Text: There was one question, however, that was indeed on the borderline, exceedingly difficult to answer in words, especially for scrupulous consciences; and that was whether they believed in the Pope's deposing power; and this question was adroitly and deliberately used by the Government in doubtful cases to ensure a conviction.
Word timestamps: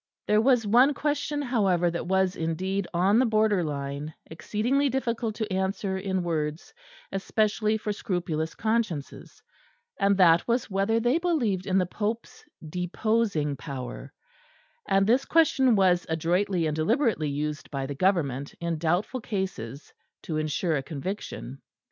There 0.25 0.41
was 0.41 0.65
one 0.65 0.95
question, 0.95 1.43
however, 1.43 1.91
that 1.91 2.07
was 2.07 2.35
indeed 2.35 2.87
on 2.91 3.19
the 3.19 3.25
borderline, 3.27 4.15
exceedingly 4.31 4.89
difficult 4.89 5.35
to 5.35 5.53
answer 5.53 5.95
in 5.95 6.23
words, 6.23 6.73
especially 7.11 7.77
for 7.77 7.91
scrupulous 7.93 8.55
consciences; 8.55 9.43
and 9.99 10.17
that 10.17 10.47
was 10.47 10.71
whether 10.71 10.99
they 10.99 11.19
believed 11.19 11.67
in 11.67 11.77
the 11.77 11.85
Pope's 11.85 12.43
deposing 12.67 13.55
power; 13.57 14.11
and 14.89 15.05
this 15.05 15.23
question 15.23 15.75
was 15.75 16.07
adroitly 16.09 16.65
and 16.65 16.75
deliberately 16.75 17.29
used 17.29 17.69
by 17.69 17.85
the 17.85 17.93
Government 17.93 18.55
in 18.59 18.79
doubtful 18.79 19.21
cases 19.21 19.93
to 20.23 20.37
ensure 20.37 20.75
a 20.77 20.81
conviction. 20.81 21.61